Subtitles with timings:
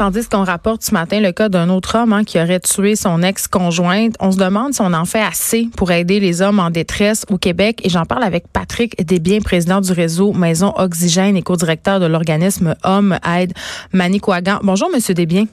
[0.00, 3.22] tandis qu'on rapporte ce matin le cas d'un autre homme hein, qui aurait tué son
[3.22, 4.14] ex-conjointe.
[4.18, 7.36] On se demande si on en fait assez pour aider les hommes en détresse au
[7.36, 7.82] Québec.
[7.84, 12.76] Et j'en parle avec Patrick Desbiens, président du réseau Maison Oxygène et co-directeur de l'organisme
[12.82, 13.52] Homme Aide
[13.92, 14.60] Manicouagan.
[14.62, 15.44] Bonjour, Monsieur Desbiens.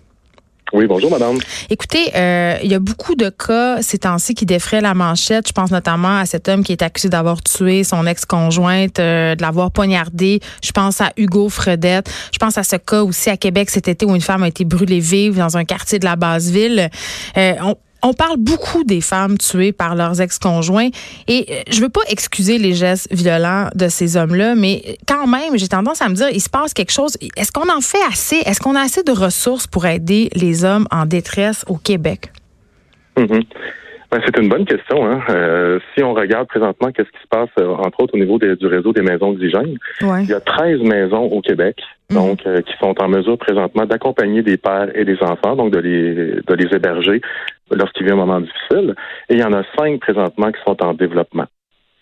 [0.74, 1.38] Oui, bonjour, madame.
[1.70, 5.48] Écoutez, euh, il y a beaucoup de cas ces temps-ci qui défraient la manchette.
[5.48, 9.42] Je pense notamment à cet homme qui est accusé d'avoir tué son ex-conjointe, euh, de
[9.42, 10.42] l'avoir poignardé.
[10.62, 12.12] Je pense à Hugo Fredette.
[12.34, 14.66] Je pense à ce cas aussi à Québec cet été où une femme a été
[14.66, 16.90] brûlée vive dans un quartier de la basse-ville.
[17.38, 17.76] Euh, on,
[18.08, 20.90] on parle beaucoup des femmes tuées par leurs ex-conjoints
[21.28, 25.58] et euh, je veux pas excuser les gestes violents de ces hommes-là, mais quand même,
[25.58, 27.18] j'ai tendance à me dire, il se passe quelque chose.
[27.36, 28.38] Est-ce qu'on en fait assez?
[28.46, 32.32] Est-ce qu'on a assez de ressources pour aider les hommes en détresse au Québec?
[33.18, 33.46] Mm-hmm.
[34.10, 35.06] Ben, c'est une bonne question.
[35.06, 35.22] Hein.
[35.30, 38.66] Euh, si on regarde présentement qu'est-ce qui se passe, euh, entre autres au niveau du
[38.66, 41.78] réseau des maisons d'hygiène, il y a 13 maisons au Québec,
[42.10, 42.18] mhm.
[42.18, 45.80] donc euh, qui sont en mesure présentement d'accompagner des pères et des enfants, donc de
[45.80, 47.22] les de les héberger
[47.70, 48.96] lorsqu'il vient un moment difficile.
[49.30, 51.46] Et il y en a cinq présentement qui sont en développement.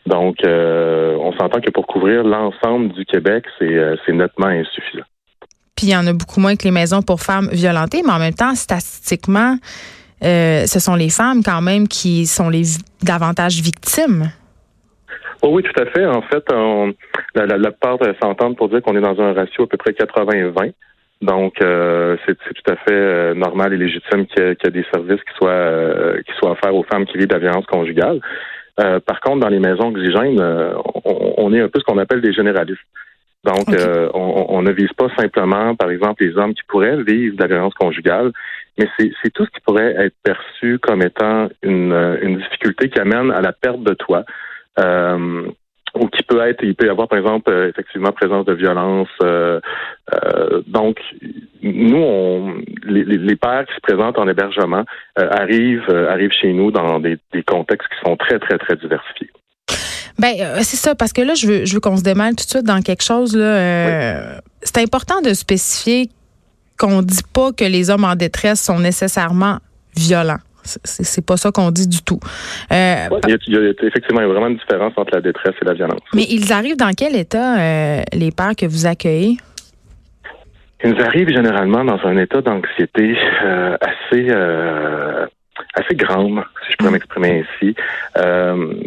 [0.06, 5.06] Donc, on s'entend que pour couvrir l'ensemble du Québec, c'est nettement insuffisant.
[5.76, 8.20] Puis il y en a beaucoup moins que les maisons pour femmes violentées, mais en
[8.20, 9.58] même temps, statistiquement,
[10.24, 12.64] euh, ce sont les femmes quand même qui sont les
[13.04, 14.32] davantage victimes.
[15.42, 16.06] Oh oui, tout à fait.
[16.06, 16.44] En fait,
[17.36, 19.92] la, la, la part s'entendre pour dire qu'on est dans un ratio à peu près
[19.92, 20.72] 80-20.
[21.22, 25.22] Donc, euh, c'est tout à fait euh, normal et légitime qu'il y, ait des services
[25.22, 28.20] qui soient qui soient offerts aux femmes qui vivent de la violence conjugale.
[28.78, 30.42] par contre, dans les maisons oxygènes,
[31.06, 32.82] on, on, est un peu ce qu'on appelle des généralistes.
[33.44, 33.68] Donc,
[34.14, 37.48] on, on, ne vise pas simplement, par exemple, les hommes qui pourraient vivre de la
[37.48, 38.32] violence conjugale,
[38.78, 43.00] mais c'est tout ce qui pourrait être perçu comme étant une, euh, une difficulté qui
[43.00, 44.26] amène à la perte de toi.
[44.80, 45.48] Euh,
[45.98, 49.08] ou qui peut être, il peut y avoir par exemple euh, effectivement présence de violence.
[49.24, 49.62] Euh,
[50.68, 50.98] donc,
[51.62, 54.84] nous, on, les, les, pères qui se présentent en hébergement
[55.16, 59.30] arrivent, arrivent chez nous dans des, des, contextes qui sont très très très diversifiés.
[60.20, 60.34] Ben
[60.64, 62.64] c'est ça parce que là je veux je veux qu'on se démêle tout de suite
[62.64, 64.42] dans quelque chose là.
[64.62, 66.10] C'est important de spécifier
[66.78, 69.60] qu'on dit pas que les hommes en détresse sont nécessairement
[69.96, 70.40] violents.
[70.64, 72.20] C'est pas ça qu'on dit du tout.
[72.72, 76.02] Euh, il, y a, effectivement vraiment une différence entre la détresse et la violence.
[76.14, 79.38] Mais ils arrivent dans quel état, euh, les pères que vous accueillez?
[80.84, 84.32] Ils arrivent généralement dans un état d'anxiété euh, assez
[85.76, 86.94] assez grande, si je peux mm.
[86.94, 87.76] m'exprimer ainsi.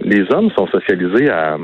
[0.03, 1.57] les hommes sont socialisés à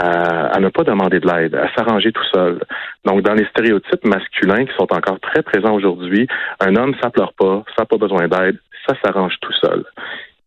[0.00, 2.60] à, ne pas demander de l'aide, à s'arranger tout seul.
[3.04, 6.26] Donc, dans les stéréotypes masculins qui sont encore très présents aujourd'hui,
[6.60, 9.84] un homme, ça pleure pas, ça n'a pas besoin d'aide, ça s'arrange tout seul.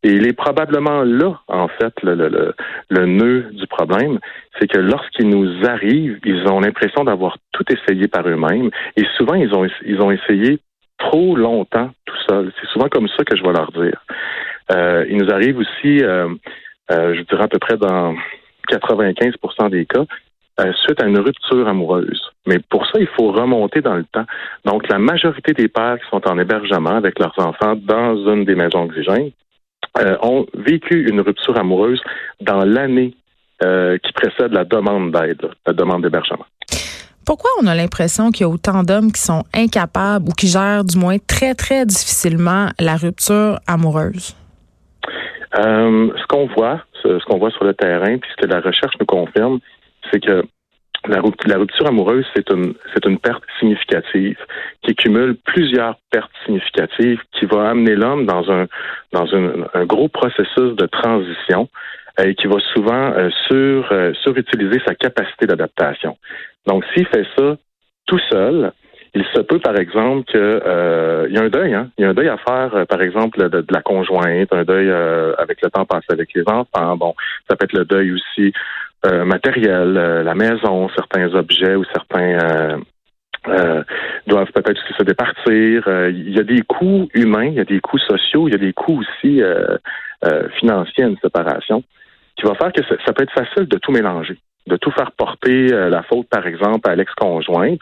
[0.04, 2.54] Et il est probablement là, en fait, le, le,
[2.90, 4.20] le, nœud du problème,
[4.60, 9.36] c'est que lorsqu'ils nous arrivent, ils ont l'impression d'avoir tout essayé par eux-mêmes, et souvent
[9.36, 10.60] ils ont ils ont essayé
[10.98, 12.52] trop longtemps tout seul.
[12.60, 14.04] C'est souvent comme ça que je vais leur dire.
[14.72, 16.28] Euh, il nous arrive aussi, euh,
[16.92, 18.14] euh, je dirais à peu près dans
[18.70, 20.06] 95% des cas,
[20.60, 22.22] euh, suite à une rupture amoureuse.
[22.46, 24.26] Mais pour ça, il faut remonter dans le temps.
[24.66, 28.54] Donc, la majorité des pères qui sont en hébergement avec leurs enfants dans une des
[28.54, 29.32] maisons oxygènes
[30.00, 32.02] euh, ont vécu une rupture amoureuse
[32.42, 33.16] dans l'année
[33.64, 36.46] euh, qui précède la demande d'aide, la demande d'hébergement.
[37.26, 40.84] Pourquoi on a l'impression qu'il y a autant d'hommes qui sont incapables ou qui gèrent
[40.84, 44.36] du moins très, très difficilement la rupture amoureuse?
[45.56, 49.06] ce qu'on voit, ce qu'on voit sur le terrain, puis ce que la recherche nous
[49.06, 49.60] confirme,
[50.12, 50.44] c'est que
[51.08, 54.38] la, rupture amoureuse, c'est une, c'est une perte significative
[54.84, 58.68] qui cumule plusieurs pertes significatives qui va amener l'homme dans un,
[59.12, 61.70] dans un, gros processus de transition
[62.20, 66.18] euh, et qui va souvent euh, sur, euh, surutiliser sa capacité d'adaptation.
[66.68, 67.58] Donc, s'il fait ça
[68.06, 68.72] tout seul,
[69.16, 71.74] il se peut, par exemple, qu'il euh, y a un deuil.
[71.74, 71.90] Hein?
[71.98, 74.90] Il y a un deuil à faire, euh, par exemple, de, la conjointe, un deuil
[74.90, 76.98] euh, avec le temps passé avec les enfants.
[76.98, 77.14] Bon,
[77.48, 78.54] ça peut être le deuil aussi
[79.26, 82.80] matériel, la maison, certains objets ou certains
[84.26, 85.84] doivent peut-être aussi se départir.
[86.08, 88.60] il y a des coûts humains, il y a des coûts sociaux, il y a
[88.60, 89.42] des coûts aussi
[90.58, 91.84] financiers à une séparation
[92.38, 95.68] qui va faire que ça peut être facile de tout mélanger de tout faire porter
[95.68, 97.82] la faute, par exemple, à l'ex-conjointe,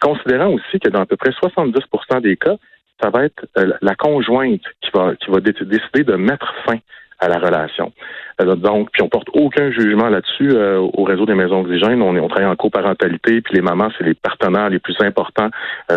[0.00, 2.56] Considérant aussi que dans à peu près 70% des cas,
[3.02, 6.78] ça va être euh, la conjointe qui va, qui va décider de mettre fin
[7.18, 7.92] à la relation.
[8.40, 12.00] Euh, donc, puis on porte aucun jugement là-dessus euh, au réseau des maisons oxygènes.
[12.02, 15.50] On, on travaille en coparentalité, puis les mamans, c'est les partenaires les plus importants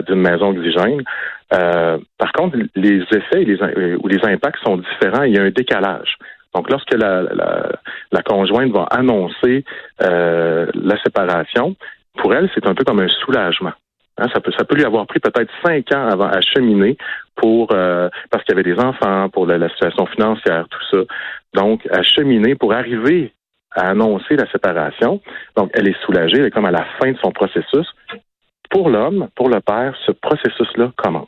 [0.07, 1.01] d'une maison oxygène.
[1.49, 5.23] par contre, les effets les, ou les impacts sont différents.
[5.23, 6.17] Il y a un décalage.
[6.53, 7.71] Donc, lorsque la, la,
[8.11, 9.63] la conjointe va annoncer
[9.99, 11.75] la séparation,
[12.17, 13.73] pour elle, c'est un peu comme un soulagement.
[14.17, 16.97] Hein, ça peut ça peut lui avoir pris peut-être cinq ans avant à cheminer
[17.35, 21.03] pour euh, parce qu'il y avait des enfants, pour la, situation financière, tout ça.
[21.55, 23.33] Donc, à cheminer pour arriver
[23.71, 25.19] à annoncer la séparation.
[25.57, 27.87] Donc, elle est soulagée, elle est comme à la fin de son processus.
[28.69, 31.27] Pour l'homme, pour le père, ce processus-là commence.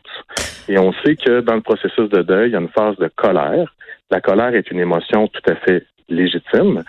[0.68, 3.10] Et on sait que dans le processus de deuil, il y a une phase de
[3.16, 3.74] colère.
[4.12, 6.84] La colère est une émotion tout à fait légitime,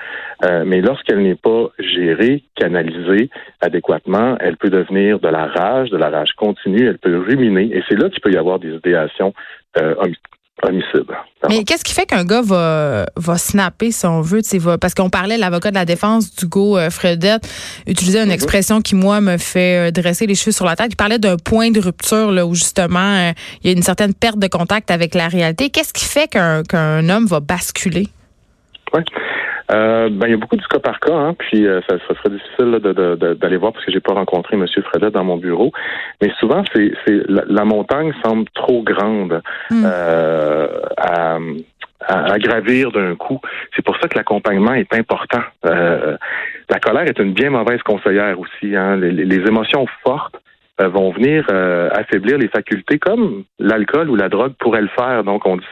[0.45, 3.31] euh, mais lorsqu'elle n'est pas gérée, canalisée
[3.61, 7.83] adéquatement, elle peut devenir de la rage, de la rage continue, elle peut ruminer, et
[7.89, 9.33] c'est là qu'il peut y avoir des idéations
[9.79, 9.95] euh,
[10.63, 11.07] homicide.
[11.49, 15.11] Mais qu'est-ce qui fait qu'un gars va, va snapper, si on veut, va, parce qu'on
[15.11, 17.47] parlait, l'avocat de la défense, Hugo euh, Fredette,
[17.87, 18.33] utilisait une mhm.
[18.33, 20.89] expression qui, moi, me fait dresser les cheveux sur la tête.
[20.91, 23.33] Il parlait d'un point de rupture, là, où justement,
[23.63, 25.71] il y a une certaine perte de contact avec la réalité.
[25.71, 28.09] Qu'est-ce qui fait qu'un qu'un homme va basculer?
[28.95, 29.03] Oui.
[29.73, 32.15] Euh, ben, il y a beaucoup du cas par cas, hein, puis euh, ça, ça,
[32.15, 32.79] serait difficile
[33.41, 34.65] d'aller voir parce que j'ai pas rencontré M.
[34.85, 35.73] Fredet dans mon bureau.
[36.23, 36.93] Mais souvent, c'est
[37.29, 39.85] la, montagne semble trop grande hmm.
[39.85, 41.39] euh, à,
[42.07, 43.41] à, gravir d'un coup.
[43.75, 45.43] C'est pour ça que l'accompagnement est important.
[45.65, 46.17] Euh,
[46.71, 48.77] la colère est une bien mauvaise conseillère aussi.
[48.77, 48.97] Hein.
[48.97, 50.37] Les, les, émotions fortes
[50.79, 51.47] vont venir
[51.93, 55.25] affaiblir les facultés comme l'alcool ou la drogue pourrait le faire.
[55.25, 55.65] Donc, on dit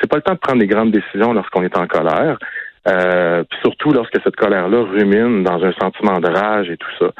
[0.00, 2.38] c'est pas le temps de prendre des grandes décisions lorsqu'on est en colère.
[2.86, 7.10] Euh, puis surtout lorsque cette colère-là rumine dans un sentiment de rage et tout ça.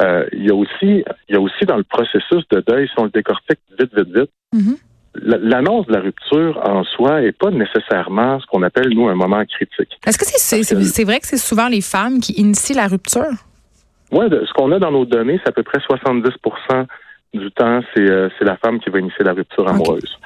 [0.00, 2.94] Euh, il y a aussi, il y a aussi dans le processus de deuil, si
[2.98, 5.38] on le décortique vite, vite, vite, mm-hmm.
[5.42, 9.44] l'annonce de la rupture en soi est pas nécessairement ce qu'on appelle nous un moment
[9.44, 9.98] critique.
[10.06, 13.32] Est-ce que c'est c'est vrai que c'est souvent les femmes qui initient la rupture?
[14.12, 16.86] Oui, ce qu'on a dans nos données, c'est à peu près 70%
[17.34, 20.18] du temps, euh, c'est la femme qui va initier la rupture amoureuse.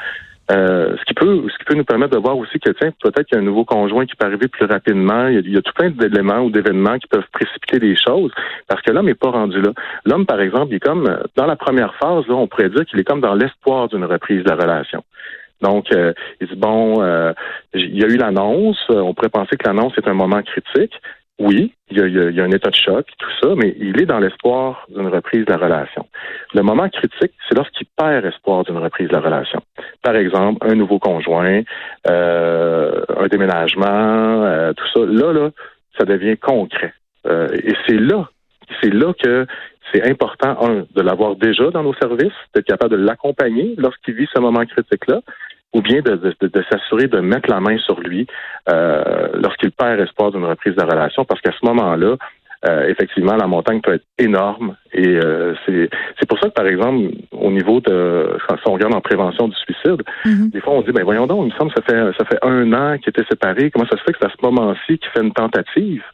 [0.52, 3.26] Euh, ce qui peut ce qui peut nous permettre de voir aussi que tiens peut-être
[3.26, 5.28] qu'il y a un nouveau conjoint qui peut arriver plus rapidement.
[5.28, 8.32] Il y a, tout plein d'éléments ou d'événements qui peuvent précipiter les choses
[8.66, 9.70] parce que l'homme n'est pas rendu là.
[10.04, 13.00] L'homme, par exemple, il est comme dans la première phase, là, on pourrait dire qu'il
[13.00, 15.04] est comme dans l'espoir d'une reprise de la relation.
[15.62, 17.32] Donc, euh, il dit bon, euh,
[17.72, 18.84] il y a eu l'annonce.
[18.88, 20.94] On pourrait penser que l'annonce est un moment critique.
[21.38, 24.86] Oui, il y, a, un état de choc, tout ça, mais il est dans l'espoir
[24.88, 26.06] d'une reprise de la relation.
[26.54, 29.60] Le moment critique, c'est lorsqu'il perd espoir d'une reprise de la relation.
[30.02, 31.62] Par exemple, un nouveau conjoint,
[32.08, 35.00] euh, un déménagement, euh, tout ça.
[35.06, 35.50] Là, là,
[35.98, 36.92] ça devient concret.
[37.26, 38.28] Euh, et c'est là,
[38.80, 39.46] c'est là que
[39.92, 44.28] c'est important, un, de l'avoir déjà dans nos services, d'être capable de l'accompagner lorsqu'il vit
[44.32, 45.20] ce moment critique-là,
[45.72, 48.26] ou bien de, de, s'assurer de mettre la main sur lui
[48.68, 52.16] euh, lorsqu'il perd espoir d'une reprise de relation, parce qu'à ce moment-là,
[52.68, 54.76] euh, effectivement, la montagne peut être énorme.
[54.92, 59.00] Et euh, c'est pour ça que, par exemple, au niveau de si on regarde en
[59.00, 60.50] prévention du suicide, mm-hmm.
[60.50, 62.38] des fois on dit ben voyons donc, il me semble que ça fait ça fait
[62.42, 63.70] un an qu'il était séparé.
[63.70, 66.04] Comment ça se fait que c'est à ce moment-ci qu'il fait une tentative?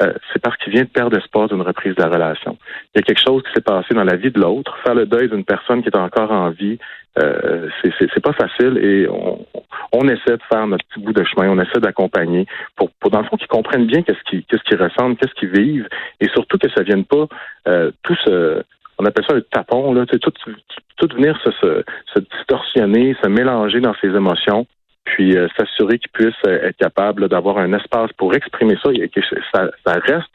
[0.00, 2.56] Euh, c'est parce qu'il vient de perdre espoir d'une reprise de la relation.
[2.94, 4.76] Il y a quelque chose qui s'est passé dans la vie de l'autre.
[4.84, 6.78] Faire le deuil d'une personne qui est encore en vie,
[7.18, 9.44] euh, c'est pas facile et on,
[9.92, 13.20] on, essaie de faire notre petit bout de chemin, on essaie d'accompagner pour, pour, dans
[13.20, 15.88] le fond, qu'ils comprennent bien qu'est-ce qu'ils qu'ils ressentent, qu'est-ce qu'ils vivent
[16.20, 17.26] et surtout que ça vienne pas
[17.68, 18.62] euh, tout ce
[18.98, 21.82] on appelle ça le tapon, là, tout, tout, venir se, se,
[22.14, 24.66] se distorsionner, se mélanger dans ses émotions
[25.12, 29.08] puis euh, s'assurer qu'ils puissent euh, être capables d'avoir un espace pour exprimer ça et
[29.08, 29.20] que
[29.52, 30.30] ça, reste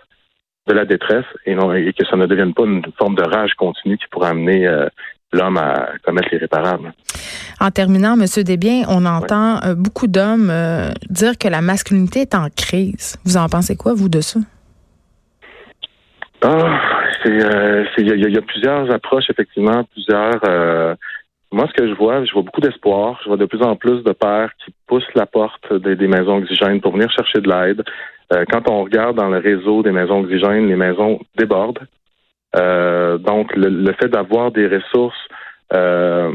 [0.68, 3.54] de la détresse et, non, et que ça ne devienne pas une forme de rage
[3.56, 4.88] continue qui pourrait amener euh,
[5.34, 6.94] l'homme à commettre l'irréparable.
[7.60, 8.26] En terminant, M.
[8.44, 10.54] Desbiens, on entend beaucoup d'hommes
[11.10, 13.18] dire que la masculinité est en crise.
[13.26, 14.40] Vous en pensez quoi, vous, de ça?
[16.44, 16.80] Ah,
[17.26, 20.40] il y, a plusieurs approches, effectivement, plusieurs
[21.52, 23.20] moi, ce que je vois, je vois beaucoup d'espoir.
[23.24, 26.82] Je vois de plus en plus de pères qui poussent la porte des, maisons oxygènes
[26.82, 27.84] pour venir chercher de l'aide.
[28.34, 31.88] Euh, quand on regarde dans le réseau des maisons oxygènes, les maisons débordent.
[32.58, 35.16] Euh, donc, le, fait d'avoir des ressources
[35.74, 36.32] euh,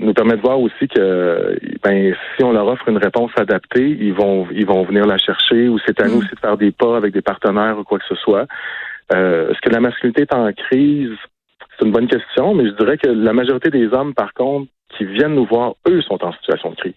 [0.00, 4.14] nous permet de voir aussi que ben, si on leur offre une réponse adaptée, ils
[4.14, 6.18] vont ils vont venir la chercher ou c'est à nous mm.
[6.18, 8.46] aussi de faire des pas avec des partenaires ou quoi que ce soit.
[9.10, 11.16] Est-ce que la masculinité est en crise?
[11.78, 15.04] C'est une bonne question, mais je dirais que la majorité des hommes, par contre, qui
[15.04, 16.94] viennent nous voir, eux sont en situation de crise.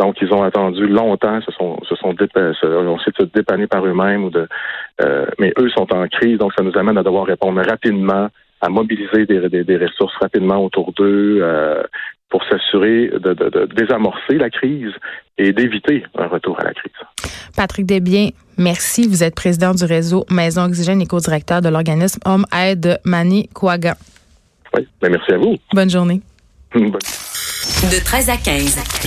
[0.00, 4.30] Donc, ils ont attendu longtemps, se sont, se sont on s'est dépanner par eux-mêmes ou
[4.30, 4.48] de,
[5.02, 8.28] euh, mais eux sont en crise, donc ça nous amène à devoir répondre rapidement,
[8.62, 11.82] à mobiliser des, des, ressources rapidement autour d'eux euh,
[12.30, 14.92] pour s'assurer de, de, de, désamorcer la crise
[15.36, 16.92] et d'éviter un retour à la crise.
[17.56, 19.06] Patrick Desbiens, merci.
[19.08, 23.96] Vous êtes président du réseau Maison Oxygène et co-directeur de l'organisme Homme Aide Mani Kouaga.
[24.74, 25.56] Oui, ben merci à vous.
[25.74, 26.20] Bonne journée.
[26.74, 28.90] De 13 à 15.